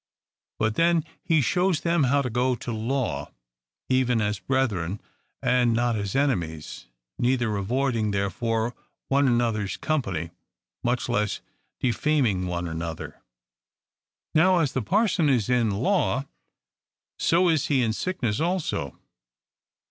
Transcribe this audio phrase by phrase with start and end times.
[0.57, 3.29] But then he shews them how to go to law,
[3.87, 4.99] even as brethren,
[5.43, 6.87] and not as enemies,
[7.19, 8.73] neither avoiding there fore
[9.09, 10.31] one another's company,
[10.83, 11.41] much less
[11.79, 13.21] defaming one another.
[14.33, 16.25] Now as the parson is in law,
[17.19, 18.97] so is he in sickness also.